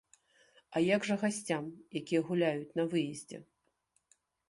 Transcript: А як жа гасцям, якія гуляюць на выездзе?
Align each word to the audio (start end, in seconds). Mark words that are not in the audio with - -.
А 0.75 0.81
як 0.85 1.05
жа 1.09 1.17
гасцям, 1.25 1.69
якія 2.01 2.25
гуляюць 2.33 2.75
на 2.83 2.89
выездзе? 2.95 3.37